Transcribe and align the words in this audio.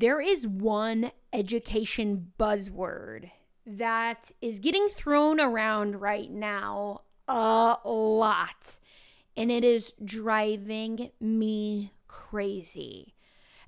there 0.00 0.20
is 0.20 0.46
one 0.46 1.12
education 1.32 2.32
buzzword 2.38 3.30
that 3.66 4.32
is 4.42 4.58
getting 4.58 4.88
thrown 4.88 5.40
around 5.40 6.00
right 6.00 6.30
now 6.30 7.02
a 7.28 7.76
lot, 7.84 8.78
and 9.36 9.50
it 9.50 9.64
is 9.64 9.92
driving 10.04 11.10
me 11.20 11.92
crazy. 12.08 13.14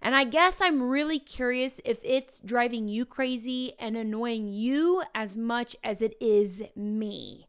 And 0.02 0.14
I 0.14 0.24
guess 0.24 0.60
I'm 0.60 0.82
really 0.82 1.18
curious 1.18 1.80
if 1.84 2.00
it's 2.04 2.40
driving 2.40 2.88
you 2.88 3.06
crazy 3.06 3.72
and 3.78 3.96
annoying 3.96 4.48
you 4.48 5.02
as 5.14 5.36
much 5.36 5.74
as 5.82 6.02
it 6.02 6.14
is 6.20 6.62
me. 6.74 7.46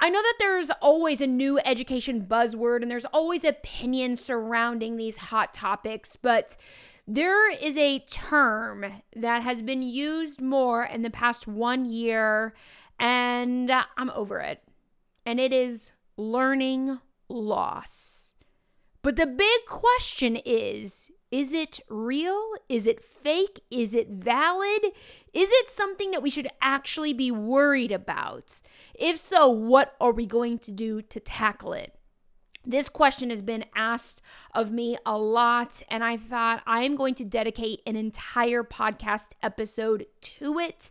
I 0.00 0.08
know 0.08 0.22
that 0.22 0.36
there's 0.38 0.70
always 0.82 1.20
a 1.20 1.26
new 1.26 1.58
education 1.60 2.26
buzzword 2.26 2.82
and 2.82 2.90
there's 2.90 3.04
always 3.06 3.44
opinions 3.44 4.24
surrounding 4.24 4.96
these 4.96 5.16
hot 5.16 5.54
topics, 5.54 6.16
but 6.16 6.56
there 7.06 7.50
is 7.50 7.76
a 7.76 7.98
term 8.00 8.84
that 9.14 9.42
has 9.42 9.62
been 9.62 9.82
used 9.82 10.40
more 10.40 10.84
in 10.84 11.02
the 11.02 11.10
past 11.10 11.46
one 11.46 11.84
year, 11.84 12.54
and 12.98 13.70
I'm 13.70 14.10
over 14.10 14.38
it. 14.40 14.62
And 15.26 15.38
it 15.38 15.52
is 15.52 15.92
learning 16.16 16.98
loss. 17.28 18.34
But 19.02 19.16
the 19.16 19.26
big 19.26 19.66
question 19.66 20.36
is 20.36 21.10
is 21.30 21.52
it 21.52 21.80
real? 21.88 22.52
Is 22.68 22.86
it 22.86 23.04
fake? 23.04 23.58
Is 23.68 23.92
it 23.92 24.08
valid? 24.08 24.84
Is 25.32 25.50
it 25.50 25.68
something 25.68 26.12
that 26.12 26.22
we 26.22 26.30
should 26.30 26.48
actually 26.62 27.12
be 27.12 27.32
worried 27.32 27.90
about? 27.90 28.60
If 28.94 29.18
so, 29.18 29.48
what 29.48 29.96
are 30.00 30.12
we 30.12 30.26
going 30.26 30.58
to 30.60 30.70
do 30.70 31.02
to 31.02 31.18
tackle 31.18 31.72
it? 31.72 31.92
This 32.66 32.88
question 32.88 33.30
has 33.30 33.42
been 33.42 33.66
asked 33.74 34.22
of 34.54 34.70
me 34.70 34.96
a 35.04 35.18
lot, 35.18 35.82
and 35.88 36.02
I 36.02 36.16
thought 36.16 36.62
I 36.66 36.82
am 36.82 36.96
going 36.96 37.14
to 37.16 37.24
dedicate 37.24 37.82
an 37.86 37.94
entire 37.94 38.62
podcast 38.62 39.32
episode 39.42 40.06
to 40.20 40.58
it. 40.58 40.90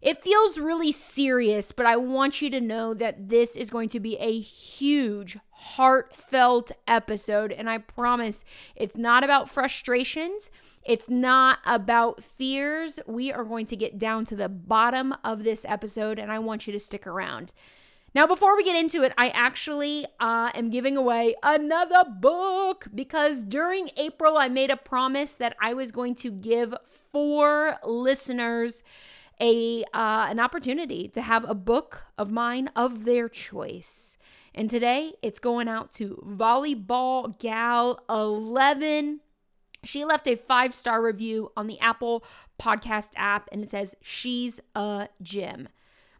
It 0.00 0.22
feels 0.22 0.58
really 0.58 0.92
serious, 0.92 1.72
but 1.72 1.84
I 1.84 1.96
want 1.96 2.40
you 2.40 2.48
to 2.50 2.60
know 2.60 2.94
that 2.94 3.28
this 3.28 3.54
is 3.54 3.70
going 3.70 3.90
to 3.90 4.00
be 4.00 4.16
a 4.16 4.38
huge, 4.38 5.36
heartfelt 5.50 6.72
episode. 6.86 7.52
And 7.52 7.68
I 7.68 7.78
promise 7.78 8.44
it's 8.74 8.96
not 8.96 9.24
about 9.24 9.50
frustrations, 9.50 10.50
it's 10.84 11.10
not 11.10 11.58
about 11.66 12.24
fears. 12.24 12.98
We 13.06 13.30
are 13.32 13.44
going 13.44 13.66
to 13.66 13.76
get 13.76 13.98
down 13.98 14.24
to 14.26 14.36
the 14.36 14.48
bottom 14.48 15.14
of 15.22 15.44
this 15.44 15.66
episode, 15.68 16.18
and 16.18 16.32
I 16.32 16.38
want 16.38 16.66
you 16.66 16.72
to 16.72 16.80
stick 16.80 17.06
around. 17.06 17.52
Now, 18.12 18.26
before 18.26 18.56
we 18.56 18.64
get 18.64 18.76
into 18.76 19.04
it, 19.04 19.12
I 19.16 19.28
actually 19.28 20.04
uh, 20.18 20.50
am 20.54 20.70
giving 20.70 20.96
away 20.96 21.36
another 21.44 22.02
book 22.10 22.88
because 22.92 23.44
during 23.44 23.90
April, 23.96 24.36
I 24.36 24.48
made 24.48 24.70
a 24.70 24.76
promise 24.76 25.36
that 25.36 25.56
I 25.60 25.74
was 25.74 25.92
going 25.92 26.16
to 26.16 26.30
give 26.32 26.74
four 27.12 27.76
listeners 27.84 28.82
a 29.40 29.84
uh, 29.94 30.26
an 30.28 30.40
opportunity 30.40 31.08
to 31.08 31.22
have 31.22 31.48
a 31.48 31.54
book 31.54 32.02
of 32.18 32.32
mine 32.32 32.68
of 32.74 33.04
their 33.04 33.28
choice. 33.28 34.18
And 34.56 34.68
today, 34.68 35.12
it's 35.22 35.38
going 35.38 35.68
out 35.68 35.92
to 35.92 36.20
Volleyball 36.26 37.38
Gal 37.38 38.00
11. 38.10 39.20
She 39.84 40.04
left 40.04 40.26
a 40.26 40.34
five 40.34 40.74
star 40.74 41.00
review 41.00 41.52
on 41.56 41.68
the 41.68 41.78
Apple 41.78 42.24
Podcast 42.60 43.12
app, 43.16 43.48
and 43.52 43.62
it 43.62 43.68
says 43.68 43.94
she's 44.02 44.60
a 44.74 45.08
gem. 45.22 45.68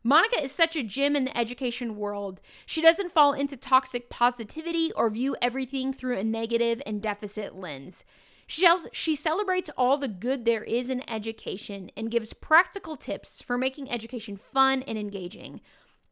Monica 0.03 0.43
is 0.43 0.51
such 0.51 0.77
a 0.77 0.83
gem 0.83 1.15
in 1.15 1.25
the 1.25 1.37
education 1.37 1.97
world. 1.97 2.41
She 2.65 2.81
doesn't 2.81 3.13
fall 3.13 3.35
into 3.35 3.57
toxic 3.57 4.09
positivity 4.09 4.93
or 4.93 5.11
view 5.11 5.37
everything 5.43 5.93
through 5.93 6.17
a 6.17 6.25
negative 6.25 6.81
and 6.87 7.03
deficit 7.03 7.55
lens. 7.55 8.05
She, 8.47 9.15
celebrates 9.15 9.71
all 9.77 9.97
the 9.97 10.09
good 10.09 10.45
there 10.45 10.65
is 10.65 10.91
in 10.91 11.09
education 11.09 11.91
and 11.97 12.11
gives 12.11 12.33
practical 12.33 12.97
tips 12.97 13.41
for 13.43 13.57
making 13.57 13.91
education 13.91 14.37
fun 14.37 14.83
and 14.89 14.99
engaging. 14.99 15.61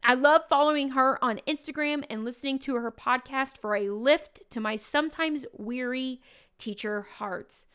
I 0.05 0.15
love 0.15 0.43
following 0.49 0.91
her 0.91 1.23
on 1.25 1.41
Instagram 1.49 2.05
and 2.09 2.25
listening 2.25 2.61
to 2.61 2.77
her 2.77 2.93
podcast 2.93 3.59
for 3.59 3.75
a 3.75 3.91
lift 3.91 4.49
to 4.51 4.61
my 4.61 4.77
sometimes 4.77 5.47
weary 5.53 6.21
teacher 6.59 7.07
hearts. 7.17 7.67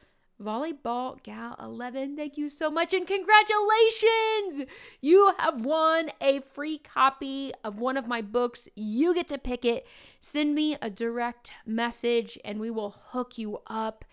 Volleyball 0.41 1.21
Gal 1.23 1.55
11, 1.61 2.17
thank 2.17 2.37
you 2.37 2.49
so 2.49 2.71
much 2.71 2.93
and 2.93 3.07
congratulations! 3.07 4.69
You 4.99 5.33
have 5.37 5.63
won 5.63 6.09
a 6.19 6.41
free 6.41 6.79
copy 6.79 7.53
of 7.63 7.79
one 7.79 7.97
of 7.97 8.07
my 8.07 8.21
books. 8.21 8.67
You 8.75 9.13
get 9.13 9.27
to 9.29 9.37
pick 9.37 9.63
it. 9.63 9.87
Send 10.19 10.55
me 10.55 10.75
a 10.81 10.89
direct 10.89 11.53
message 11.65 12.37
and 12.43 12.59
we 12.59 12.71
will 12.71 12.95
hook 13.11 13.37
you 13.37 13.59
up. 13.67 14.05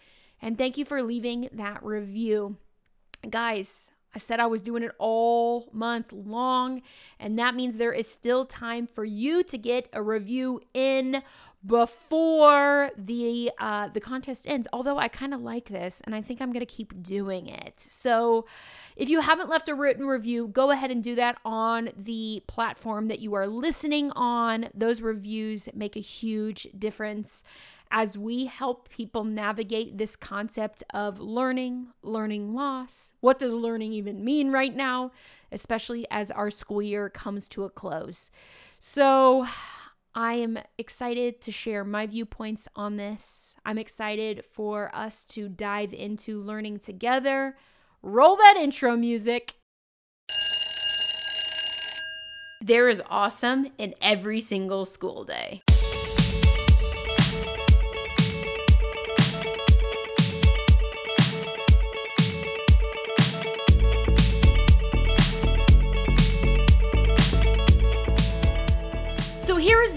And 0.42 0.56
thank 0.56 0.76
you 0.78 0.84
for 0.84 1.02
leaving 1.02 1.48
that 1.52 1.82
review. 1.82 2.56
Guys, 3.28 3.90
I 4.14 4.18
said 4.18 4.40
I 4.40 4.46
was 4.46 4.62
doing 4.62 4.82
it 4.82 4.92
all 4.98 5.68
month 5.72 6.12
long, 6.12 6.82
and 7.20 7.38
that 7.38 7.54
means 7.54 7.76
there 7.76 7.92
is 7.92 8.10
still 8.10 8.44
time 8.44 8.88
for 8.88 9.04
you 9.04 9.44
to 9.44 9.56
get 9.56 9.88
a 9.92 10.02
review 10.02 10.60
in 10.74 11.22
before 11.64 12.90
the 12.96 13.50
uh, 13.58 13.88
the 13.88 14.00
contest 14.00 14.48
ends. 14.48 14.66
Although 14.72 14.98
I 14.98 15.08
kind 15.08 15.34
of 15.34 15.42
like 15.42 15.68
this, 15.68 16.00
and 16.04 16.14
I 16.14 16.22
think 16.22 16.40
I'm 16.40 16.52
gonna 16.52 16.66
keep 16.66 17.02
doing 17.02 17.48
it. 17.48 17.86
So, 17.88 18.46
if 18.96 19.08
you 19.08 19.20
haven't 19.20 19.50
left 19.50 19.68
a 19.68 19.74
written 19.74 20.06
review, 20.06 20.48
go 20.48 20.70
ahead 20.70 20.90
and 20.90 21.02
do 21.02 21.14
that 21.16 21.38
on 21.44 21.90
the 21.96 22.42
platform 22.46 23.08
that 23.08 23.20
you 23.20 23.34
are 23.34 23.46
listening 23.46 24.10
on. 24.12 24.68
Those 24.74 25.02
reviews 25.02 25.68
make 25.74 25.96
a 25.96 26.00
huge 26.00 26.68
difference 26.78 27.44
as 27.92 28.16
we 28.16 28.46
help 28.46 28.88
people 28.88 29.24
navigate 29.24 29.98
this 29.98 30.14
concept 30.14 30.82
of 30.94 31.18
learning, 31.18 31.88
learning 32.02 32.54
loss. 32.54 33.12
What 33.20 33.38
does 33.38 33.52
learning 33.52 33.92
even 33.92 34.24
mean 34.24 34.52
right 34.52 34.74
now, 34.74 35.10
especially 35.50 36.06
as 36.10 36.30
our 36.30 36.50
school 36.50 36.80
year 36.80 37.10
comes 37.10 37.48
to 37.50 37.64
a 37.64 37.70
close? 37.70 38.30
So, 38.78 39.46
I 40.14 40.34
am 40.34 40.58
excited 40.76 41.40
to 41.42 41.52
share 41.52 41.84
my 41.84 42.06
viewpoints 42.06 42.66
on 42.74 42.96
this. 42.96 43.56
I'm 43.64 43.78
excited 43.78 44.44
for 44.44 44.90
us 44.94 45.24
to 45.26 45.48
dive 45.48 45.94
into 45.94 46.40
learning 46.40 46.80
together. 46.80 47.56
Roll 48.02 48.36
that 48.36 48.56
intro 48.58 48.96
music. 48.96 49.54
There 52.60 52.88
is 52.88 53.00
awesome 53.08 53.68
in 53.78 53.94
every 54.02 54.40
single 54.40 54.84
school 54.84 55.24
day. 55.24 55.62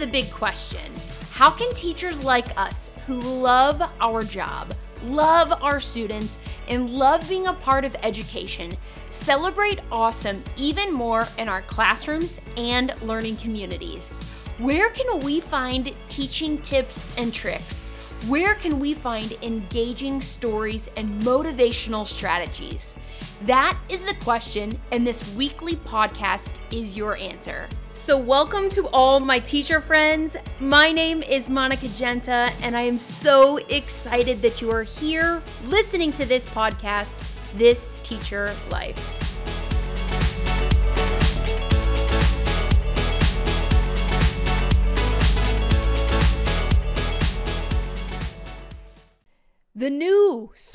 The 0.04 0.12
big 0.12 0.30
question 0.32 0.92
How 1.32 1.50
can 1.50 1.74
teachers 1.76 2.26
like 2.26 2.60
us, 2.60 2.92
who 3.08 3.22
love 3.22 3.82
our 4.02 4.22
job, 4.22 4.74
love 5.02 5.54
our 5.64 5.80
students, 5.80 6.38
and 6.68 6.90
love 6.90 7.30
being 7.30 7.48
a 7.48 7.54
part 7.54 7.86
of 7.86 7.96
education, 8.04 8.74
celebrate 9.12 9.80
awesome 9.94 10.44
even 10.58 10.92
more 10.94 11.26
in 11.38 11.48
our 11.48 11.62
classrooms 11.62 12.42
and 12.58 12.94
learning 13.02 13.38
communities? 13.38 14.20
Where 14.58 14.90
can 14.90 15.22
we 15.22 15.40
find 15.40 15.96
teaching 16.10 16.62
tips 16.62 17.10
and 17.18 17.34
tricks? 17.34 17.90
Where 18.28 18.56
can 18.56 18.80
we 18.80 18.94
find 18.94 19.34
engaging 19.42 20.22
stories 20.22 20.90
and 20.96 21.22
motivational 21.24 22.08
strategies? 22.08 22.96
That 23.42 23.78
is 23.90 24.06
the 24.06 24.14
question, 24.24 24.80
and 24.94 25.06
this 25.06 25.36
weekly 25.36 25.76
podcast 25.76 26.54
is 26.72 26.96
your 26.96 27.18
answer. 27.18 27.68
So, 27.92 28.18
welcome 28.18 28.70
to 28.70 28.88
all 28.94 29.20
my 29.20 29.40
teacher 29.40 29.82
friends. 29.82 30.38
My 30.62 30.94
name 30.94 31.22
is 31.22 31.50
Monica 31.50 31.90
Genta, 31.90 32.50
and 32.62 32.78
I 32.78 32.84
am 32.84 32.98
so 32.98 33.58
excited 33.68 34.42
that 34.42 34.62
you 34.62 34.72
are 34.72 34.84
here 34.84 35.44
listening 35.66 36.14
to 36.14 36.24
this 36.24 36.46
podcast, 36.46 37.16
This 37.58 38.02
Teacher 38.04 38.56
Life. 38.72 39.23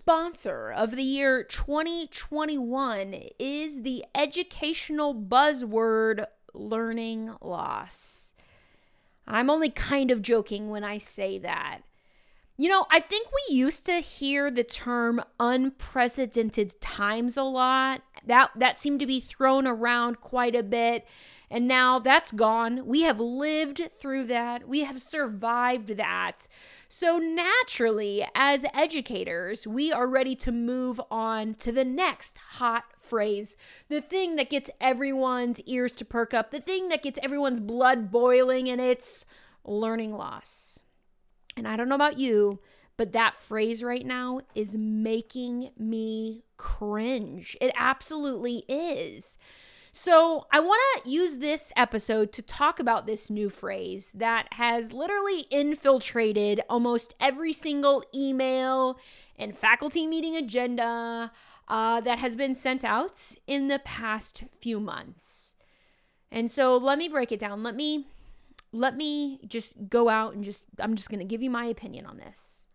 Sponsor 0.08 0.72
of 0.72 0.96
the 0.96 1.02
year 1.02 1.42
2021 1.42 3.14
is 3.38 3.82
the 3.82 4.02
educational 4.14 5.14
buzzword 5.14 6.24
learning 6.54 7.30
loss. 7.42 8.32
I'm 9.26 9.50
only 9.50 9.68
kind 9.68 10.10
of 10.10 10.22
joking 10.22 10.70
when 10.70 10.82
I 10.82 10.96
say 10.96 11.36
that. 11.40 11.80
You 12.56 12.70
know, 12.70 12.86
I 12.90 13.00
think 13.00 13.28
we 13.50 13.54
used 13.54 13.84
to 13.84 14.00
hear 14.00 14.50
the 14.50 14.64
term 14.64 15.20
unprecedented 15.38 16.80
times 16.80 17.36
a 17.36 17.42
lot, 17.42 18.00
That 18.26 18.52
that 18.56 18.78
seemed 18.78 19.00
to 19.00 19.06
be 19.06 19.20
thrown 19.20 19.66
around 19.66 20.22
quite 20.22 20.56
a 20.56 20.62
bit. 20.62 21.06
And 21.50 21.66
now 21.66 21.98
that's 21.98 22.30
gone. 22.30 22.86
We 22.86 23.02
have 23.02 23.20
lived 23.20 23.82
through 23.92 24.24
that. 24.24 24.68
We 24.68 24.84
have 24.84 25.00
survived 25.00 25.96
that. 25.96 26.46
So, 26.88 27.18
naturally, 27.18 28.26
as 28.34 28.66
educators, 28.74 29.66
we 29.66 29.92
are 29.92 30.06
ready 30.06 30.36
to 30.36 30.52
move 30.52 31.00
on 31.10 31.54
to 31.54 31.72
the 31.72 31.84
next 31.84 32.38
hot 32.52 32.84
phrase, 32.96 33.56
the 33.88 34.00
thing 34.00 34.36
that 34.36 34.50
gets 34.50 34.70
everyone's 34.80 35.60
ears 35.62 35.92
to 35.96 36.04
perk 36.04 36.34
up, 36.34 36.50
the 36.50 36.60
thing 36.60 36.88
that 36.88 37.02
gets 37.02 37.18
everyone's 37.22 37.60
blood 37.60 38.10
boiling, 38.10 38.68
and 38.68 38.80
it's 38.80 39.24
learning 39.64 40.14
loss. 40.14 40.78
And 41.56 41.66
I 41.66 41.76
don't 41.76 41.88
know 41.88 41.94
about 41.94 42.18
you, 42.18 42.60
but 42.96 43.12
that 43.12 43.36
phrase 43.36 43.82
right 43.82 44.04
now 44.04 44.40
is 44.54 44.76
making 44.76 45.70
me 45.78 46.44
cringe. 46.56 47.56
It 47.60 47.72
absolutely 47.76 48.64
is. 48.68 49.38
So, 50.00 50.46
I 50.52 50.60
want 50.60 50.80
to 51.02 51.10
use 51.10 51.38
this 51.38 51.72
episode 51.74 52.32
to 52.34 52.40
talk 52.40 52.78
about 52.78 53.06
this 53.06 53.30
new 53.30 53.50
phrase 53.50 54.12
that 54.12 54.46
has 54.52 54.92
literally 54.92 55.40
infiltrated 55.50 56.60
almost 56.68 57.14
every 57.18 57.52
single 57.52 58.04
email 58.14 58.96
and 59.36 59.58
faculty 59.58 60.06
meeting 60.06 60.36
agenda 60.36 61.32
uh, 61.66 62.00
that 62.02 62.20
has 62.20 62.36
been 62.36 62.54
sent 62.54 62.84
out 62.84 63.34
in 63.48 63.66
the 63.66 63.80
past 63.80 64.44
few 64.60 64.78
months. 64.78 65.52
And 66.30 66.48
so, 66.48 66.76
let 66.76 66.96
me 66.96 67.08
break 67.08 67.32
it 67.32 67.40
down. 67.40 67.64
Let 67.64 67.74
me 67.74 68.06
let 68.72 68.96
me 68.96 69.40
just 69.48 69.88
go 69.88 70.08
out 70.08 70.32
and 70.32 70.44
just 70.44 70.68
I'm 70.78 70.94
just 70.94 71.10
going 71.10 71.18
to 71.18 71.24
give 71.24 71.42
you 71.42 71.50
my 71.50 71.64
opinion 71.64 72.06
on 72.06 72.18
this. 72.18 72.68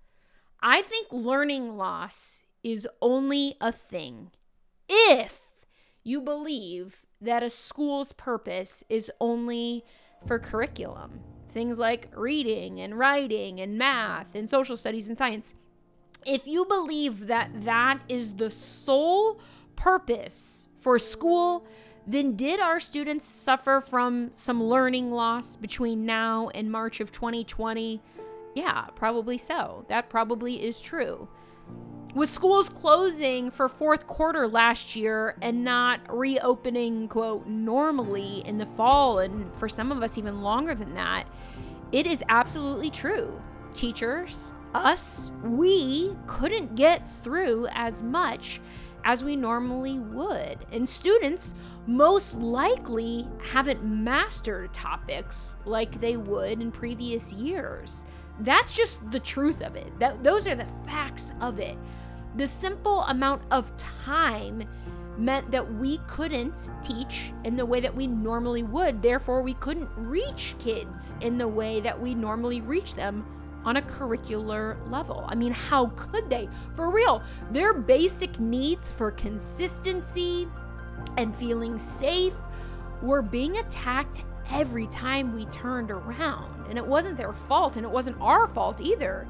I 0.61 0.81
think 0.81 1.07
learning 1.09 1.77
loss 1.77 2.43
is 2.65 2.85
only 3.01 3.55
a 3.61 3.71
thing 3.71 4.31
if 4.89 5.39
you 6.03 6.19
believe 6.19 7.05
that 7.23 7.43
a 7.43 7.49
school's 7.49 8.11
purpose 8.13 8.83
is 8.89 9.11
only 9.19 9.83
for 10.25 10.39
curriculum. 10.39 11.19
Things 11.51 11.79
like 11.79 12.09
reading 12.15 12.79
and 12.79 12.97
writing 12.97 13.59
and 13.59 13.77
math 13.77 14.35
and 14.35 14.49
social 14.49 14.75
studies 14.75 15.07
and 15.07 15.17
science. 15.17 15.53
If 16.25 16.47
you 16.47 16.65
believe 16.65 17.27
that 17.27 17.49
that 17.61 17.99
is 18.07 18.33
the 18.33 18.49
sole 18.49 19.39
purpose 19.75 20.67
for 20.77 20.97
school, 20.97 21.67
then 22.07 22.35
did 22.35 22.59
our 22.59 22.79
students 22.79 23.25
suffer 23.25 23.81
from 23.81 24.31
some 24.35 24.63
learning 24.63 25.11
loss 25.11 25.55
between 25.55 26.05
now 26.05 26.49
and 26.49 26.71
March 26.71 26.99
of 26.99 27.11
2020? 27.11 28.01
Yeah, 28.55 28.85
probably 28.95 29.37
so. 29.37 29.85
That 29.89 30.09
probably 30.09 30.63
is 30.63 30.81
true. 30.81 31.27
With 32.15 32.29
schools 32.29 32.69
closing 32.69 33.49
for 33.49 33.67
fourth 33.67 34.05
quarter 34.05 34.47
last 34.47 34.95
year 34.95 35.35
and 35.41 35.63
not 35.63 35.99
reopening, 36.15 37.07
quote, 37.07 37.47
normally 37.47 38.43
in 38.45 38.59
the 38.59 38.67
fall, 38.67 39.17
and 39.17 39.51
for 39.55 39.67
some 39.67 39.91
of 39.91 40.03
us 40.03 40.15
even 40.19 40.43
longer 40.43 40.75
than 40.75 40.93
that, 40.93 41.25
it 41.91 42.05
is 42.05 42.23
absolutely 42.29 42.91
true. 42.91 43.41
Teachers, 43.73 44.51
us, 44.75 45.31
we 45.43 46.15
couldn't 46.27 46.75
get 46.75 47.07
through 47.07 47.67
as 47.71 48.03
much 48.03 48.61
as 49.03 49.23
we 49.23 49.35
normally 49.35 49.97
would. 49.97 50.67
And 50.71 50.87
students 50.87 51.55
most 51.87 52.35
likely 52.35 53.27
haven't 53.41 53.83
mastered 53.83 54.71
topics 54.71 55.55
like 55.65 55.99
they 55.99 56.17
would 56.17 56.61
in 56.61 56.71
previous 56.71 57.33
years. 57.33 58.05
That's 58.39 58.73
just 58.73 58.99
the 59.11 59.19
truth 59.19 59.61
of 59.61 59.75
it. 59.75 59.97
That 59.99 60.23
those 60.23 60.47
are 60.47 60.55
the 60.55 60.67
facts 60.85 61.31
of 61.41 61.59
it. 61.59 61.77
The 62.35 62.47
simple 62.47 63.01
amount 63.03 63.43
of 63.51 63.75
time 63.77 64.67
meant 65.17 65.51
that 65.51 65.73
we 65.75 65.99
couldn't 66.07 66.69
teach 66.81 67.31
in 67.43 67.55
the 67.55 67.65
way 67.65 67.79
that 67.79 67.95
we 67.95 68.07
normally 68.07 68.63
would. 68.63 69.01
Therefore, 69.01 69.41
we 69.41 69.53
couldn't 69.55 69.89
reach 69.95 70.55
kids 70.57 71.15
in 71.21 71.37
the 71.37 71.47
way 71.47 71.79
that 71.81 71.99
we 71.99 72.15
normally 72.15 72.61
reach 72.61 72.95
them 72.95 73.25
on 73.65 73.77
a 73.77 73.81
curricular 73.81 74.77
level. 74.91 75.25
I 75.27 75.35
mean, 75.35 75.51
how 75.51 75.87
could 75.95 76.29
they? 76.29 76.49
For 76.73 76.91
real, 76.91 77.23
their 77.51 77.73
basic 77.73 78.39
needs 78.39 78.91
for 78.91 79.11
consistency 79.11 80.47
and 81.17 81.35
feeling 81.35 81.77
safe 81.77 82.35
were 83.01 83.21
being 83.21 83.57
attacked 83.57 84.23
every 84.53 84.87
time 84.87 85.33
we 85.33 85.45
turned 85.47 85.91
around. 85.91 86.67
And 86.69 86.77
it 86.77 86.85
wasn't 86.85 87.17
their 87.17 87.33
fault, 87.33 87.75
and 87.75 87.85
it 87.85 87.91
wasn't 87.91 88.21
our 88.21 88.47
fault 88.47 88.79
either. 88.79 89.27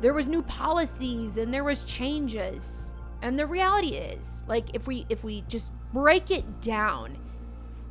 There 0.00 0.14
was 0.14 0.28
new 0.28 0.42
policies 0.42 1.38
and 1.38 1.52
there 1.52 1.64
was 1.64 1.82
changes. 1.82 2.94
And 3.22 3.36
the 3.36 3.46
reality 3.46 3.96
is 3.96 4.44
like 4.46 4.74
if 4.74 4.86
we 4.86 5.04
if 5.08 5.24
we 5.24 5.40
just 5.48 5.72
break 5.92 6.30
it 6.30 6.60
down 6.60 7.16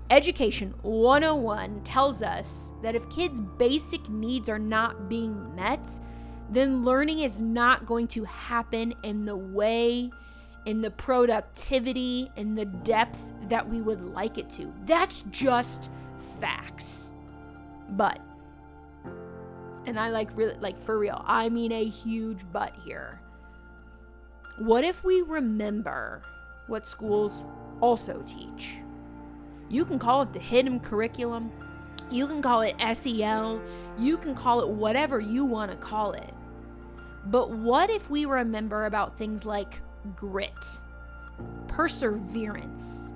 education 0.10 0.74
101 0.84 1.84
tells 1.84 2.22
us 2.22 2.72
that 2.82 2.96
if 2.96 3.10
kids 3.10 3.42
basic 3.42 4.08
needs 4.08 4.48
are 4.48 4.60
not 4.60 5.10
being 5.10 5.54
met 5.54 6.00
then 6.50 6.86
learning 6.86 7.20
is 7.20 7.42
not 7.42 7.86
going 7.86 8.08
to 8.08 8.24
happen 8.24 8.94
in 9.04 9.26
the 9.26 9.36
way 9.36 10.10
in 10.66 10.82
the 10.82 10.92
productivity 10.92 12.32
in 12.38 12.56
the 12.56 12.66
depth 12.66 13.20
that 13.44 13.68
we 13.68 13.82
would 13.82 14.02
like 14.14 14.38
it 14.38 14.50
to. 14.50 14.72
That's 14.86 15.24
just 15.32 15.90
facts 16.40 17.12
but 17.92 18.20
and 19.88 19.98
I 19.98 20.10
like 20.10 20.36
really 20.36 20.56
like 20.60 20.80
for 20.80 21.00
real. 21.00 21.24
I 21.26 21.48
mean 21.50 21.72
a 21.72 21.86
huge 21.86 22.42
but 22.52 22.76
here. 22.84 23.22
What 24.60 24.84
if 24.84 25.04
we 25.04 25.22
remember 25.22 26.22
what 26.68 26.86
schools 26.86 27.46
also 27.80 28.22
teach? 28.26 28.80
You 29.70 29.86
can 29.86 29.98
call 29.98 30.24
it 30.24 30.34
the 30.34 30.40
hidden 30.40 30.82
curriculum. 30.82 31.52
You 32.12 32.28
can 32.28 32.42
call 32.42 32.62
it 32.62 32.76
SEL. 32.98 33.62
You 33.98 34.18
can 34.18 34.36
call 34.36 34.62
it 34.62 34.70
whatever 34.70 35.22
you 35.22 35.46
want 35.46 35.72
to 35.72 35.78
call 35.78 36.12
it. 36.12 36.34
But 37.26 37.52
what 37.52 37.90
if 37.90 38.10
we 38.10 38.26
remember 38.26 38.86
about 38.86 39.18
things 39.18 39.46
like 39.46 39.82
grit, 40.16 40.66
perseverance, 41.68 43.14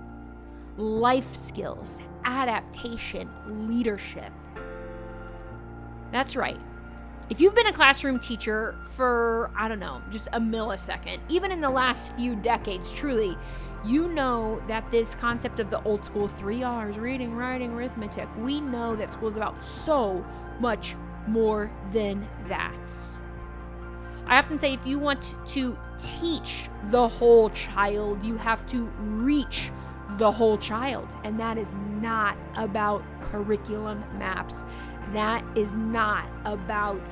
life 0.78 1.36
skills, 1.36 2.02
adaptation, 2.26 3.30
leadership? 3.48 4.32
That's 6.12 6.36
right. 6.36 6.60
If 7.30 7.40
you've 7.40 7.56
been 7.56 7.68
a 7.68 7.74
classroom 7.74 8.20
teacher 8.20 8.76
for, 8.84 9.52
I 9.56 9.70
don't 9.70 9.80
know, 9.80 10.02
just 10.10 10.28
a 10.34 10.40
millisecond, 10.40 11.20
even 11.30 11.52
in 11.52 11.62
the 11.62 11.70
last 11.70 12.14
few 12.18 12.36
decades, 12.36 12.92
truly, 12.92 13.38
you 13.86 14.10
know 14.10 14.62
that 14.68 14.92
this 14.92 15.16
concept 15.16 15.60
of 15.60 15.70
the 15.70 15.82
old 15.84 16.04
school 16.04 16.28
three 16.28 16.62
R's 16.62 16.98
reading, 16.98 17.36
writing, 17.36 17.72
arithmetic 17.74 18.28
we 18.38 18.60
know 18.60 18.96
that 18.96 19.12
school 19.12 19.30
is 19.30 19.38
about 19.38 19.62
so 19.62 20.24
much 20.60 20.96
more 21.28 21.72
than 21.92 22.28
that. 22.48 22.90
I 24.26 24.38
often 24.38 24.58
say 24.58 24.74
if 24.74 24.86
you 24.86 25.00
want 25.00 25.36
to 25.48 25.78
teach 25.98 26.70
the 26.90 27.08
whole 27.08 27.50
child, 27.52 28.24
you 28.24 28.38
have 28.38 28.66
to 28.68 28.84
reach 29.00 29.72
the 30.18 30.32
whole 30.32 30.58
child. 30.58 31.16
And 31.24 31.40
that 31.40 31.58
is 31.58 31.76
not 32.00 32.38
about 32.56 33.04
curriculum 33.22 34.04
maps 34.18 34.66
that 35.14 35.44
is 35.58 35.78
not 35.78 36.30
about 36.46 37.08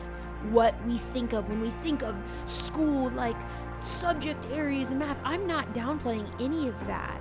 what 0.51 0.74
we 0.86 0.98
think 0.98 1.34
of 1.34 1.50
when 1.50 1.62
we 1.62 1.70
think 1.70 2.01
of 2.01 2.15
school, 2.46 3.10
like 3.12 3.36
subject 3.82 4.48
areas 4.51 4.89
and 4.89 5.00
math. 5.00 5.20
I'm 5.24 5.46
not 5.46 5.74
downplaying 5.74 6.29
any 6.41 6.68
of 6.68 6.88
that. 6.88 7.20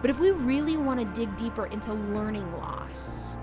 But 0.00 0.10
if 0.10 0.20
we 0.20 0.30
really 0.30 0.76
want 0.76 1.00
to 1.00 1.06
dig 1.06 1.34
deeper 1.36 1.66
into 1.66 1.92
learning 1.92 2.50
loss, 2.58 3.36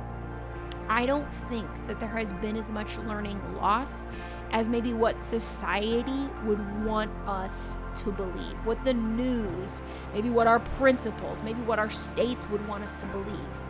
I 0.88 1.06
don't 1.06 1.32
think 1.50 1.68
that 1.88 2.00
there 2.00 2.10
has 2.10 2.34
been 2.34 2.56
as 2.56 2.70
much 2.72 2.98
learning 3.00 3.42
loss 3.56 4.08
as 4.52 4.70
maybe 4.70 4.94
what 4.94 5.18
society 5.18 6.30
would 6.46 6.86
want 6.86 7.12
us 7.26 7.76
to 7.98 8.12
believe, 8.12 8.56
what 8.64 8.84
the 8.84 8.94
news, 8.94 9.82
maybe 10.14 10.30
what 10.30 10.48
our 10.48 10.60
principals, 10.60 11.44
maybe 11.44 11.62
what 11.62 11.80
our 11.80 11.90
states 11.90 12.48
would 12.50 12.66
want 12.68 12.84
us 12.84 13.00
to 13.02 13.06
believe. 13.08 13.64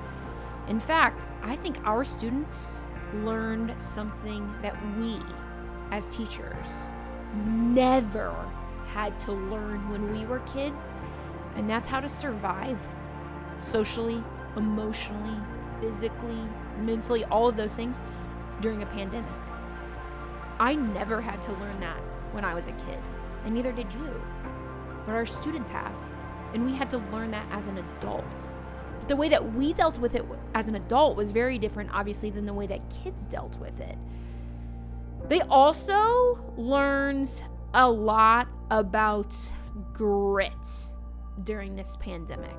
In 0.68 0.80
fact, 0.80 1.26
I 1.44 1.56
think 1.56 1.78
our 1.84 2.04
students 2.04 2.84
learned 3.14 3.82
something 3.82 4.54
that 4.62 4.76
we, 4.98 5.20
as 5.92 6.08
teachers, 6.10 6.92
never 7.46 8.34
had 8.88 9.20
to 9.22 9.32
learn 9.32 9.90
when 9.90 10.12
we 10.12 10.26
were 10.26 10.40
kids, 10.40 10.96
and 11.56 11.70
that's 11.70 11.88
how 11.88 12.00
to 12.00 12.10
survive 12.10 12.80
socially, 13.60 14.24
emotionally, 14.56 15.38
physically, 15.80 16.40
mentally, 16.80 17.24
all 17.26 17.48
of 17.48 17.58
those 17.58 17.76
things 17.76 18.02
during 18.60 18.84
a 18.84 18.86
pandemic. 18.86 19.32
I 20.60 20.76
never 20.76 21.22
had 21.22 21.42
to 21.44 21.52
learn 21.54 21.80
that 21.80 21.98
when 22.34 22.46
I 22.46 22.54
was 22.54 22.68
a 22.68 22.72
kid, 22.74 23.00
and 23.46 23.54
neither 23.54 23.72
did 23.72 23.92
you. 23.94 24.22
But 25.06 25.16
our 25.16 25.26
students 25.26 25.70
have, 25.70 25.96
and 26.54 26.66
we 26.66 26.76
had 26.76 26.90
to 26.92 26.98
learn 27.12 27.32
that 27.32 27.48
as 27.52 27.68
an 27.68 27.78
adult. 27.78 28.56
But 29.00 29.08
the 29.08 29.16
way 29.16 29.30
that 29.30 29.54
we 29.54 29.74
dealt 29.74 30.00
with 30.00 30.16
it 30.16 30.24
as 30.54 30.68
an 30.68 30.76
adult 30.76 31.18
was 31.18 31.32
very 31.32 31.58
different, 31.58 31.90
obviously, 31.94 32.30
than 32.30 32.46
the 32.46 32.54
way 32.54 32.68
that 32.68 32.82
kids 32.90 33.26
dealt 33.26 33.58
with 33.60 33.80
it. 33.80 33.98
They 35.28 35.42
also 35.42 36.54
learned 36.58 37.44
a 37.74 37.90
lot 37.90 38.48
about 38.70 39.36
grit. 39.94 40.92
during 41.44 41.76
this 41.76 41.98
pandemic. 42.00 42.58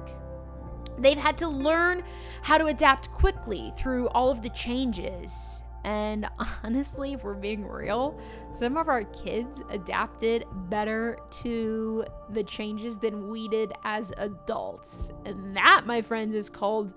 They've 0.98 1.18
had 1.18 1.36
to 1.38 1.48
learn 1.48 2.02
how 2.42 2.58
to 2.58 2.66
adapt 2.66 3.10
quickly 3.10 3.72
through 3.76 4.08
all 4.08 4.30
of 4.30 4.42
the 4.42 4.50
changes. 4.50 5.62
And 5.84 6.26
honestly, 6.62 7.14
if 7.14 7.24
we're 7.24 7.34
being 7.34 7.66
real, 7.66 8.18
some 8.52 8.76
of 8.76 8.88
our 8.88 9.04
kids 9.04 9.60
adapted 9.70 10.44
better 10.68 11.18
to 11.42 12.04
the 12.30 12.44
changes 12.44 12.98
than 12.98 13.28
we 13.30 13.48
did 13.48 13.72
as 13.84 14.12
adults. 14.18 15.10
And 15.24 15.56
that, 15.56 15.82
my 15.86 16.02
friends, 16.02 16.34
is 16.34 16.48
called 16.48 16.94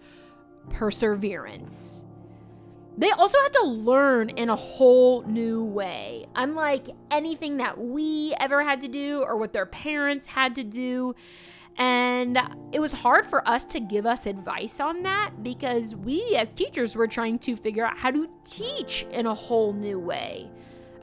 perseverance. 0.70 2.04
They 2.98 3.12
also 3.12 3.38
had 3.40 3.54
to 3.54 3.66
learn 3.66 4.30
in 4.30 4.50
a 4.50 4.56
whole 4.56 5.24
new 5.24 5.64
way. 5.64 6.28
Unlike 6.36 6.88
anything 7.12 7.58
that 7.58 7.78
we 7.78 8.34
ever 8.40 8.64
had 8.64 8.82
to 8.82 8.88
do 8.88 9.22
or 9.22 9.38
what 9.38 9.52
their 9.52 9.66
parents 9.66 10.26
had 10.26 10.56
to 10.56 10.64
do. 10.64 11.14
And 11.78 12.40
it 12.72 12.80
was 12.80 12.94
hard 12.94 13.26
for 13.26 13.48
us 13.48 13.66
to 13.66 13.80
give 13.80 14.06
us 14.06 14.26
advice 14.26 14.80
on 14.80 15.04
that 15.04 15.44
because 15.44 15.96
we, 15.96 16.36
as 16.38 16.54
teachers, 16.54 16.96
were 16.96 17.08
trying 17.08 17.40
to 17.40 17.56
figure 17.56 17.86
out 17.86 17.98
how 17.98 18.12
to 18.12 18.30
teach 18.46 19.06
in 19.12 19.26
a 19.26 19.34
whole 19.34 19.74
new 19.74 20.00
way. 20.00 20.50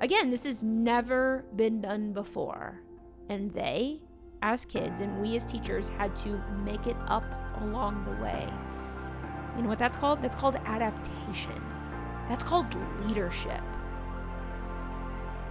Again, 0.00 0.30
this 0.30 0.44
has 0.44 0.64
never 0.64 1.44
been 1.54 1.80
done 1.80 2.12
before. 2.12 2.80
And 3.28 3.52
they, 3.52 4.00
as 4.40 4.64
kids, 4.64 5.00
and 5.00 5.20
we 5.20 5.36
as 5.36 5.50
teachers, 5.50 5.90
had 5.90 6.16
to 6.16 6.42
make 6.64 6.86
it 6.86 6.96
up 7.06 7.24
along 7.60 8.04
the 8.04 8.22
way. 8.22 8.46
You 9.56 9.62
know 9.62 9.68
what 9.68 9.78
that's 9.78 9.96
called? 9.96 10.22
That's 10.22 10.34
called 10.34 10.56
adaptation. 10.64 11.62
That's 12.28 12.42
called 12.42 12.74
leadership. 13.06 13.60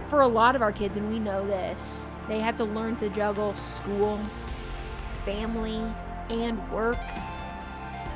For 0.06 0.22
a 0.22 0.28
lot 0.28 0.56
of 0.56 0.62
our 0.62 0.72
kids, 0.72 0.96
and 0.96 1.08
we 1.10 1.20
know 1.20 1.46
this, 1.46 2.06
they 2.28 2.40
had 2.40 2.56
to 2.56 2.64
learn 2.64 2.96
to 2.96 3.08
juggle 3.08 3.54
school, 3.54 4.18
family, 5.24 5.82
and 6.30 6.70
work. 6.70 6.98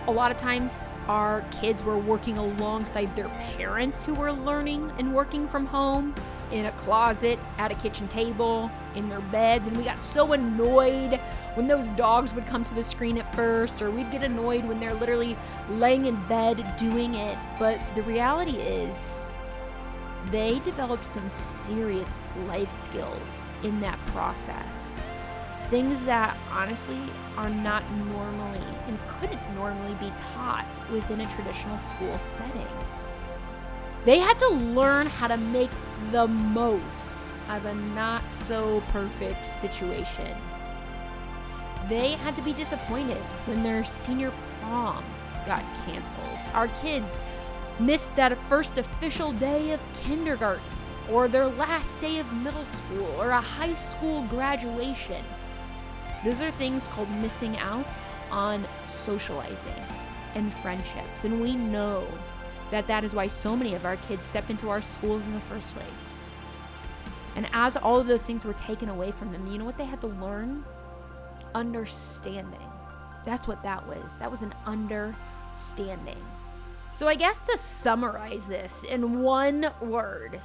A 0.06 0.12
lot 0.12 0.30
of 0.30 0.36
times, 0.36 0.84
our 1.08 1.42
kids 1.50 1.82
were 1.82 1.98
working 1.98 2.38
alongside 2.38 3.14
their 3.14 3.28
parents 3.28 4.04
who 4.04 4.14
were 4.14 4.32
learning 4.32 4.92
and 4.98 5.14
working 5.14 5.46
from 5.48 5.66
home 5.66 6.14
in 6.52 6.66
a 6.66 6.72
closet, 6.72 7.38
at 7.58 7.72
a 7.72 7.74
kitchen 7.74 8.06
table, 8.06 8.70
in 8.94 9.08
their 9.08 9.20
beds. 9.20 9.66
And 9.66 9.76
we 9.76 9.84
got 9.84 10.02
so 10.02 10.32
annoyed 10.32 11.20
when 11.54 11.66
those 11.66 11.90
dogs 11.90 12.32
would 12.34 12.46
come 12.46 12.62
to 12.64 12.74
the 12.74 12.82
screen 12.82 13.18
at 13.18 13.34
first, 13.34 13.82
or 13.82 13.90
we'd 13.90 14.10
get 14.10 14.22
annoyed 14.22 14.64
when 14.64 14.78
they're 14.78 14.94
literally 14.94 15.36
laying 15.70 16.06
in 16.06 16.16
bed 16.28 16.76
doing 16.76 17.14
it. 17.14 17.36
But 17.58 17.80
the 17.94 18.02
reality 18.02 18.58
is, 18.58 19.34
they 20.30 20.60
developed 20.60 21.04
some 21.04 21.28
serious 21.30 22.22
life 22.46 22.70
skills 22.70 23.50
in 23.62 23.80
that 23.80 23.98
process. 24.06 25.00
Things 25.70 26.04
that 26.06 26.36
honestly 26.50 27.00
are 27.36 27.50
not 27.50 27.82
normally 27.92 28.64
and 28.86 28.98
couldn't 29.08 29.54
normally 29.54 29.94
be 29.94 30.12
taught 30.16 30.64
within 30.92 31.20
a 31.20 31.30
traditional 31.30 31.78
school 31.78 32.18
setting. 32.18 32.68
They 34.04 34.20
had 34.20 34.38
to 34.38 34.48
learn 34.48 35.06
how 35.06 35.26
to 35.26 35.36
make 35.36 35.70
the 36.12 36.28
most 36.28 37.34
of 37.48 37.64
a 37.66 37.74
not 37.74 38.22
so 38.32 38.80
perfect 38.92 39.44
situation. 39.44 40.36
They 41.88 42.12
had 42.12 42.36
to 42.36 42.42
be 42.42 42.52
disappointed 42.52 43.22
when 43.46 43.64
their 43.64 43.84
senior 43.84 44.32
prom 44.60 45.04
got 45.46 45.62
canceled. 45.84 46.38
Our 46.54 46.68
kids 46.68 47.20
missed 47.80 48.14
that 48.16 48.36
first 48.46 48.78
official 48.78 49.32
day 49.32 49.72
of 49.72 49.80
kindergarten, 49.94 50.62
or 51.10 51.28
their 51.28 51.46
last 51.46 52.00
day 52.00 52.18
of 52.18 52.32
middle 52.32 52.64
school, 52.64 53.14
or 53.18 53.30
a 53.30 53.40
high 53.40 53.74
school 53.74 54.22
graduation. 54.30 55.24
Those 56.24 56.40
are 56.40 56.50
things 56.50 56.88
called 56.88 57.10
missing 57.10 57.56
out 57.58 57.92
on 58.30 58.66
socializing 58.86 59.82
and 60.34 60.52
friendships. 60.54 61.24
And 61.24 61.40
we 61.40 61.54
know 61.54 62.06
that 62.70 62.86
that 62.88 63.04
is 63.04 63.14
why 63.14 63.26
so 63.26 63.56
many 63.56 63.74
of 63.74 63.84
our 63.84 63.96
kids 63.96 64.26
step 64.26 64.50
into 64.50 64.70
our 64.70 64.82
schools 64.82 65.26
in 65.26 65.34
the 65.34 65.40
first 65.40 65.74
place. 65.74 66.14
And 67.36 67.48
as 67.52 67.76
all 67.76 68.00
of 68.00 68.06
those 68.06 68.22
things 68.22 68.44
were 68.44 68.54
taken 68.54 68.88
away 68.88 69.12
from 69.12 69.30
them, 69.30 69.46
you 69.46 69.58
know 69.58 69.64
what 69.64 69.78
they 69.78 69.84
had 69.84 70.00
to 70.00 70.06
learn? 70.06 70.64
Understanding. 71.54 72.58
That's 73.24 73.46
what 73.46 73.62
that 73.62 73.86
was. 73.86 74.16
That 74.16 74.30
was 74.30 74.42
an 74.42 74.54
understanding. 74.64 76.16
So, 76.92 77.08
I 77.08 77.14
guess 77.14 77.40
to 77.40 77.58
summarize 77.58 78.46
this 78.46 78.84
in 78.84 79.20
one 79.22 79.66
word, 79.82 80.40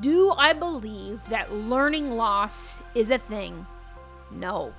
do 0.00 0.32
I 0.32 0.52
believe 0.52 1.20
that 1.28 1.52
learning 1.52 2.10
loss 2.10 2.82
is 2.96 3.10
a 3.10 3.18
thing? 3.18 3.64
No, 4.32 4.72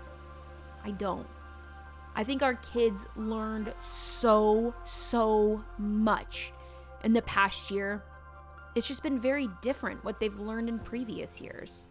I 0.85 0.91
don't. 0.91 1.27
I 2.15 2.23
think 2.23 2.43
our 2.43 2.55
kids 2.55 3.07
learned 3.15 3.73
so, 3.81 4.73
so 4.85 5.63
much 5.79 6.53
in 7.03 7.11
the 7.11 7.23
past 7.23 7.71
year. 7.71 8.03
It's 8.75 8.87
just 8.87 9.01
been 9.01 9.19
very 9.19 9.49
different 9.61 10.05
what 10.05 10.19
they've 10.19 10.39
learned 10.39 10.69
in 10.69 10.79
previous 10.79 11.41
years. 11.41 11.87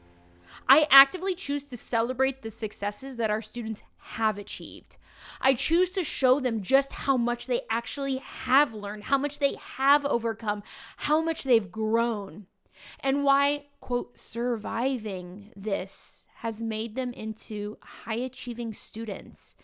I 0.69 0.87
actively 0.91 1.35
choose 1.35 1.65
to 1.65 1.77
celebrate 1.77 2.43
the 2.43 2.51
successes 2.51 3.17
that 3.17 3.31
our 3.31 3.43
students 3.43 3.83
have 3.99 4.39
achieved. 4.39 4.97
I 5.41 5.55
choose 5.55 5.91
to 5.91 6.05
show 6.05 6.39
them 6.39 6.63
just 6.63 6.93
how 6.93 7.17
much 7.17 7.47
they 7.49 7.63
actually 7.69 8.19
have 8.19 8.75
learned, 8.75 9.05
how 9.05 9.19
much 9.19 9.41
they 9.41 9.57
have 9.77 10.05
overcome, 10.05 10.63
how 10.99 11.21
much 11.21 11.43
they've 11.43 11.73
grown, 11.73 12.47
and 13.01 13.25
why, 13.25 13.65
quote, 13.81 14.17
surviving 14.17 15.51
this 15.57 16.29
has 16.45 16.63
made 16.63 16.95
them 16.95 17.11
into 17.15 17.79
high 17.81 18.17
achieving 18.17 18.71
students 18.71 19.57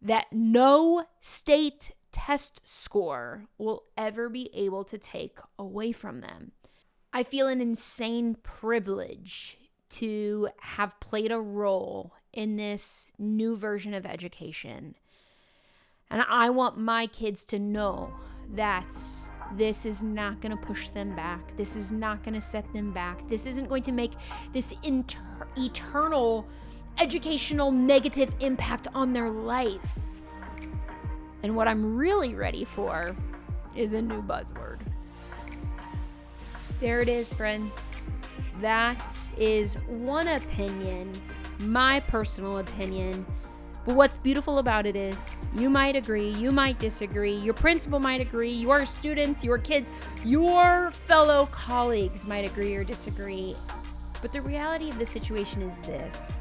that 0.00 0.26
no 0.30 1.04
state 1.20 1.90
test 2.12 2.60
score 2.64 3.46
will 3.58 3.82
ever 3.98 4.28
be 4.28 4.48
able 4.54 4.84
to 4.84 4.96
take 4.96 5.40
away 5.58 5.90
from 5.90 6.20
them. 6.20 6.52
I 7.12 7.24
feel 7.24 7.48
an 7.48 7.60
insane 7.60 8.36
privilege 8.44 9.58
to 9.88 10.48
have 10.60 11.00
played 11.00 11.32
a 11.32 11.40
role 11.40 12.14
in 12.32 12.54
this 12.54 13.10
new 13.18 13.56
version 13.56 13.92
of 13.92 14.06
education. 14.06 14.94
And 16.12 16.22
I 16.30 16.48
want 16.50 16.78
my 16.78 17.08
kids 17.08 17.44
to 17.46 17.58
know 17.58 18.14
that 18.50 18.94
this 19.56 19.84
is 19.84 20.02
not 20.02 20.40
going 20.40 20.56
to 20.56 20.62
push 20.64 20.88
them 20.88 21.14
back. 21.16 21.56
This 21.56 21.76
is 21.76 21.92
not 21.92 22.22
going 22.22 22.34
to 22.34 22.40
set 22.40 22.70
them 22.72 22.92
back. 22.92 23.28
This 23.28 23.46
isn't 23.46 23.68
going 23.68 23.82
to 23.84 23.92
make 23.92 24.12
this 24.52 24.74
inter- 24.82 25.46
eternal 25.56 26.46
educational 26.98 27.70
negative 27.70 28.32
impact 28.40 28.88
on 28.94 29.12
their 29.12 29.30
life. 29.30 29.98
And 31.42 31.56
what 31.56 31.66
I'm 31.66 31.96
really 31.96 32.34
ready 32.34 32.64
for 32.64 33.16
is 33.74 33.92
a 33.92 34.02
new 34.02 34.22
buzzword. 34.22 34.80
There 36.80 37.00
it 37.00 37.08
is, 37.08 37.32
friends. 37.32 38.04
That 38.60 39.02
is 39.38 39.74
one 39.88 40.28
opinion, 40.28 41.12
my 41.60 42.00
personal 42.00 42.58
opinion. 42.58 43.24
But 43.90 43.96
what's 43.96 44.16
beautiful 44.18 44.58
about 44.58 44.86
it 44.86 44.94
is 44.94 45.50
you 45.52 45.68
might 45.68 45.96
agree, 45.96 46.28
you 46.28 46.52
might 46.52 46.78
disagree, 46.78 47.34
your 47.34 47.54
principal 47.54 47.98
might 47.98 48.20
agree, 48.20 48.52
your 48.52 48.86
students, 48.86 49.42
your 49.42 49.58
kids, 49.58 49.90
your 50.24 50.92
fellow 50.92 51.46
colleagues 51.46 52.24
might 52.24 52.48
agree 52.48 52.76
or 52.76 52.84
disagree. 52.84 53.56
But 54.22 54.30
the 54.30 54.42
reality 54.42 54.90
of 54.90 54.98
the 55.00 55.06
situation 55.06 55.62
is 55.62 55.72
this 55.80 56.32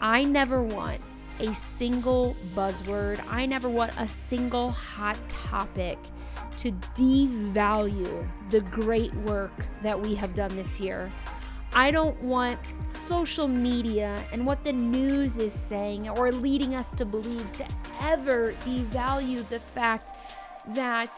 I 0.00 0.22
never 0.22 0.62
want 0.62 1.00
a 1.40 1.52
single 1.52 2.36
buzzword. 2.54 3.24
I 3.28 3.44
never 3.44 3.68
want 3.68 3.92
a 3.98 4.06
single 4.06 4.70
hot 4.70 5.18
topic 5.28 5.98
to 6.58 6.70
devalue 6.70 8.24
the 8.50 8.60
great 8.60 9.12
work 9.16 9.50
that 9.82 10.00
we 10.00 10.14
have 10.14 10.32
done 10.32 10.54
this 10.54 10.78
year. 10.78 11.10
I 11.74 11.90
don't 11.90 12.20
want 12.22 12.58
social 12.92 13.48
media 13.48 14.24
and 14.32 14.46
what 14.46 14.64
the 14.64 14.72
news 14.72 15.38
is 15.38 15.52
saying 15.52 16.08
or 16.08 16.32
leading 16.32 16.74
us 16.74 16.94
to 16.96 17.04
believe 17.04 17.50
to 17.52 17.66
ever 18.02 18.52
devalue 18.64 19.46
the 19.48 19.60
fact 19.60 20.16
that 20.68 21.16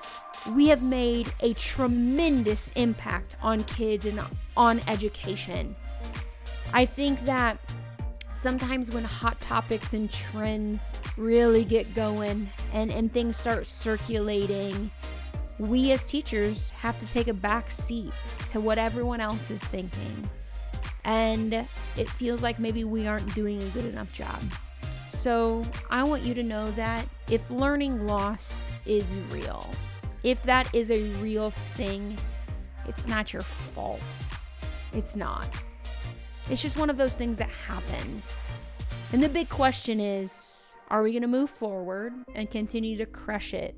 we 0.55 0.69
have 0.69 0.83
made 0.83 1.33
a 1.41 1.53
tremendous 1.55 2.71
impact 2.77 3.37
on 3.43 3.65
kids 3.65 4.07
and 4.07 4.21
on 4.57 4.81
education. 4.89 5.75
I 6.73 6.87
think 6.87 7.21
that 7.23 7.59
sometimes 8.33 8.91
when 8.91 9.05
hot 9.05 9.41
topics 9.41 9.93
and 9.93 10.11
trends 10.11 10.97
really 11.17 11.65
get 11.65 11.95
going 11.95 12.49
and, 12.73 12.91
and 12.91 13.13
things 13.13 13.37
start 13.37 13.67
circulating, 13.67 14.91
we 15.61 15.93
as 15.93 16.07
teachers 16.07 16.71
have 16.71 16.99
to 16.99 17.07
take 17.07 17.29
a 17.29 17.35
back 17.35 17.71
seat 17.71 18.13
to 18.49 18.61
what 18.61 18.79
everyone 18.79 19.21
else 19.21 19.51
is 19.51 19.63
thinking. 19.63 20.29
And 21.05 21.53
it 21.97 22.09
feels 22.09 22.43
like 22.43 22.59
maybe 22.59 22.85
we 22.85 23.07
aren't 23.07 23.35
doing 23.35 23.63
a 23.63 23.67
good 23.67 23.85
enough 23.85 24.11
job. 24.13 24.41
So 25.09 25.63
I 25.91 26.03
want 26.03 26.23
you 26.23 26.33
to 26.33 26.43
know 26.43 26.71
that 26.73 27.07
if 27.31 27.51
learning 27.51 28.07
loss 28.07 28.71
is 28.87 29.15
real, 29.31 29.69
if 30.25 30.43
that 30.45 30.75
is 30.75 30.91
a 30.91 31.03
real 31.19 31.51
thing, 31.51 32.17
it's 32.89 33.07
not 33.07 33.35
your 33.35 33.43
fault. 33.43 34.01
It's 34.95 35.15
not. 35.15 35.47
It's 36.49 36.63
just 36.63 36.79
one 36.79 36.89
of 36.89 36.97
those 36.97 37.17
things 37.17 37.37
that 37.37 37.51
happens. 37.51 38.39
And 39.13 39.23
the 39.23 39.29
big 39.29 39.51
question 39.51 40.01
is 40.01 40.73
Are 40.89 41.03
we 41.03 41.13
going 41.13 41.23
to 41.23 41.29
move 41.29 41.51
forward 41.51 42.15
and 42.35 42.51
continue 42.51 42.97
to 42.97 43.07
crush 43.07 43.53
it? 43.53 43.77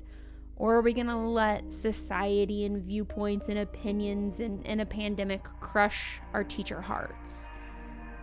Or 0.55 0.75
are 0.75 0.81
we 0.81 0.93
going 0.93 1.07
to 1.07 1.15
let 1.15 1.73
society 1.73 2.65
and 2.65 2.81
viewpoints 2.81 3.49
and 3.49 3.59
opinions 3.59 4.39
and, 4.39 4.65
and 4.67 4.81
a 4.81 4.85
pandemic 4.85 5.43
crush 5.59 6.19
our 6.33 6.43
teacher 6.43 6.79
hearts? 6.79 7.47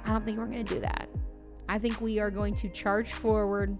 I 0.04 0.12
don't 0.12 0.24
think 0.24 0.38
we're 0.38 0.46
going 0.46 0.64
to 0.64 0.74
do 0.74 0.80
that. 0.80 1.08
I 1.68 1.78
think 1.78 2.00
we 2.00 2.18
are 2.18 2.30
going 2.30 2.54
to 2.56 2.68
charge 2.68 3.12
forward, 3.12 3.76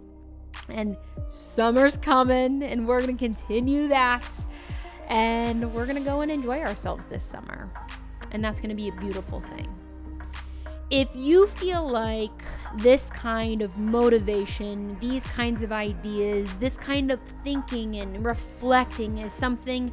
and 0.68 0.96
summer's 1.28 1.96
coming, 1.96 2.62
and 2.62 2.86
we're 2.86 3.00
going 3.00 3.16
to 3.16 3.24
continue 3.24 3.88
that. 3.88 4.28
And 5.08 5.72
we're 5.74 5.86
going 5.86 5.96
to 5.98 6.04
go 6.04 6.20
and 6.20 6.30
enjoy 6.30 6.60
ourselves 6.60 7.06
this 7.06 7.24
summer. 7.24 7.68
And 8.30 8.44
that's 8.44 8.60
going 8.60 8.70
to 8.70 8.76
be 8.76 8.88
a 8.88 8.92
beautiful 9.00 9.40
thing. 9.40 9.79
If 10.90 11.14
you 11.14 11.46
feel 11.46 11.88
like 11.88 12.42
this 12.78 13.10
kind 13.10 13.62
of 13.62 13.78
motivation, 13.78 14.96
these 14.98 15.24
kinds 15.24 15.62
of 15.62 15.70
ideas, 15.70 16.56
this 16.56 16.76
kind 16.76 17.12
of 17.12 17.20
thinking 17.20 17.94
and 17.96 18.24
reflecting 18.24 19.18
is 19.18 19.32
something 19.32 19.92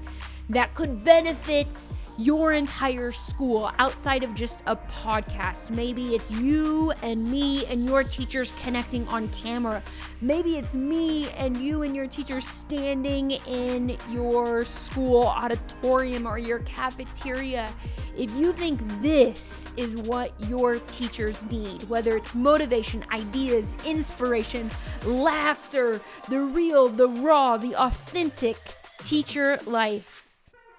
that 0.49 0.73
could 0.73 1.03
benefit 1.03 1.87
your 2.17 2.53
entire 2.53 3.11
school 3.11 3.71
outside 3.77 4.23
of 4.23 4.33
just 4.33 4.61
a 4.65 4.75
podcast. 4.75 5.69
Maybe 5.69 6.15
it's 6.15 6.31
you 6.31 6.91
and 7.03 7.29
me 7.29 7.65
and 7.67 7.85
your 7.85 8.03
teachers 8.03 8.53
connecting 8.59 9.07
on 9.07 9.27
camera. 9.29 9.83
Maybe 10.21 10.57
it's 10.57 10.75
me 10.75 11.29
and 11.31 11.55
you 11.57 11.83
and 11.83 11.95
your 11.95 12.07
teachers 12.07 12.47
standing 12.47 13.31
in 13.31 13.97
your 14.09 14.65
school 14.65 15.23
auditorium 15.23 16.25
or 16.25 16.39
your 16.39 16.59
cafeteria. 16.59 17.71
If 18.17 18.35
you 18.35 18.51
think 18.51 18.79
this 19.03 19.71
is 19.77 19.95
what 19.95 20.33
your 20.49 20.79
teachers 20.79 21.43
need, 21.51 21.83
whether 21.83 22.17
it's 22.17 22.33
motivation, 22.33 23.05
ideas, 23.11 23.75
inspiration, 23.85 24.71
laughter, 25.05 26.01
the 26.27 26.39
real, 26.39 26.89
the 26.89 27.09
raw, 27.09 27.57
the 27.57 27.75
authentic 27.75 28.57
teacher 29.03 29.59
life, 29.67 30.16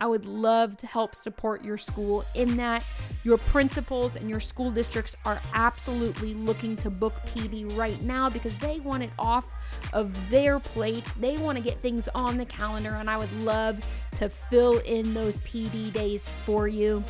I 0.01 0.07
would 0.07 0.25
love 0.25 0.77
to 0.79 0.87
help 0.87 1.15
support 1.15 1.65
your 1.65 1.77
school 1.77 2.25
in 2.35 2.57
that. 2.57 2.85
Your 3.25 3.39
principals 3.39 4.17
and 4.17 4.31
your 4.31 4.41
school 4.41 4.71
districts 4.71 5.17
are 5.25 5.41
absolutely 5.55 6.35
looking 6.35 6.77
to 6.77 6.91
book 6.91 7.15
PD 7.27 7.77
right 7.77 8.01
now 8.03 8.31
because 8.31 8.57
they 8.59 8.79
want 8.81 9.03
it 9.03 9.11
off 9.19 9.59
of 9.93 10.31
their 10.31 10.61
plates. 10.61 11.17
They 11.17 11.37
want 11.37 11.59
to 11.59 11.65
get 11.65 11.79
things 11.79 12.09
on 12.15 12.39
the 12.39 12.47
calendar, 12.47 12.95
and 12.95 13.11
I 13.11 13.17
would 13.17 13.33
love 13.41 13.85
to 14.13 14.29
fill 14.29 14.79
in 14.81 15.15
those 15.15 15.39
PD 15.41 15.93
days 15.93 16.29
for 16.45 16.69
you. 16.69 17.03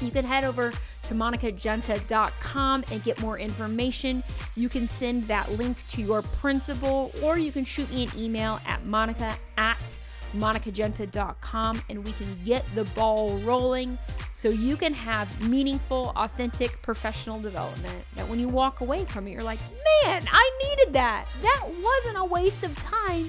You 0.00 0.10
can 0.10 0.24
head 0.24 0.44
over 0.44 0.70
to 0.70 1.14
monicagenta.com 1.14 2.84
and 2.90 3.02
get 3.02 3.20
more 3.20 3.38
information. 3.38 4.22
You 4.56 4.68
can 4.68 4.86
send 4.86 5.26
that 5.28 5.50
link 5.52 5.76
to 5.88 6.02
your 6.02 6.22
principal, 6.22 7.12
or 7.22 7.36
you 7.36 7.52
can 7.52 7.64
shoot 7.64 7.90
me 7.90 8.04
an 8.04 8.10
email 8.16 8.60
at 8.66 8.86
monica 8.86 9.34
at 9.58 9.98
monicagenta.com 10.32 11.82
and 11.88 12.04
we 12.04 12.12
can 12.12 12.34
get 12.44 12.64
the 12.74 12.84
ball 12.84 13.36
rolling 13.38 13.98
so 14.32 14.48
you 14.48 14.76
can 14.76 14.94
have 14.94 15.48
meaningful, 15.48 16.12
authentic 16.16 16.80
professional 16.82 17.40
development. 17.40 18.04
That 18.16 18.28
when 18.28 18.40
you 18.40 18.48
walk 18.48 18.80
away 18.80 19.04
from 19.04 19.26
it, 19.26 19.32
you're 19.32 19.42
like, 19.42 19.60
man, 20.04 20.24
I 20.30 20.50
needed 20.62 20.94
that. 20.94 21.26
That 21.42 21.66
wasn't 21.66 22.16
a 22.16 22.24
waste 22.24 22.64
of 22.64 22.74
time. 22.76 23.28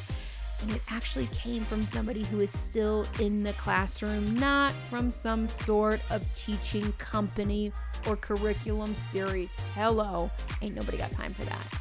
And 0.61 0.71
it 0.71 0.81
actually 0.89 1.27
came 1.27 1.63
from 1.63 1.85
somebody 1.85 2.23
who 2.23 2.39
is 2.39 2.57
still 2.57 3.07
in 3.19 3.43
the 3.43 3.53
classroom, 3.53 4.35
not 4.35 4.71
from 4.71 5.09
some 5.09 5.47
sort 5.47 5.99
of 6.11 6.23
teaching 6.33 6.93
company 6.93 7.71
or 8.07 8.15
curriculum 8.15 8.93
series. 8.93 9.51
Hello, 9.73 10.29
ain't 10.61 10.75
nobody 10.75 10.97
got 10.97 11.11
time 11.11 11.33
for 11.33 11.43
that. 11.45 11.80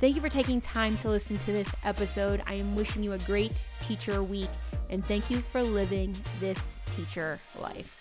Thank 0.00 0.14
you 0.14 0.22
for 0.22 0.30
taking 0.30 0.62
time 0.62 0.96
to 0.96 1.10
listen 1.10 1.36
to 1.36 1.52
this 1.52 1.74
episode. 1.84 2.40
I 2.46 2.54
am 2.54 2.74
wishing 2.74 3.02
you 3.02 3.12
a 3.12 3.18
great 3.18 3.62
teacher 3.82 4.22
week 4.22 4.48
and 4.88 5.04
thank 5.04 5.28
you 5.28 5.40
for 5.40 5.62
living 5.62 6.16
this 6.40 6.78
teacher 6.86 7.38
life. 7.60 7.99